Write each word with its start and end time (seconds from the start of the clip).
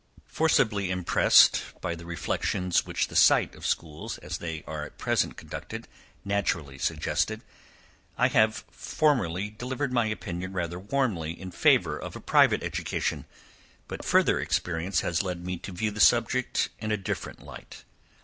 Forcibly 0.25 0.89
impressed 0.89 1.61
by 1.79 1.93
the 1.93 2.07
reflections 2.07 2.87
which 2.87 3.07
the 3.07 3.15
sight 3.15 3.53
of 3.53 3.67
schools, 3.67 4.17
as 4.17 4.39
they 4.39 4.63
are 4.65 4.83
at 4.83 4.97
present 4.97 5.37
conducted, 5.37 5.87
naturally 6.25 6.79
suggested, 6.79 7.43
I 8.17 8.27
have 8.29 8.63
formerly 8.71 9.51
delivered 9.51 9.93
my 9.93 10.07
opinion 10.07 10.53
rather 10.53 10.79
warmly 10.79 11.39
in 11.39 11.51
favour 11.51 11.99
of 11.99 12.15
a 12.15 12.19
private 12.19 12.63
education; 12.63 13.25
but 13.87 14.03
further 14.03 14.39
experience 14.39 15.01
has 15.01 15.21
led 15.21 15.45
me 15.45 15.57
to 15.57 15.71
view 15.71 15.91
the 15.91 15.99
subject 15.99 16.69
in 16.79 16.91
a 16.91 16.97
different 16.97 17.43
light. 17.43 17.83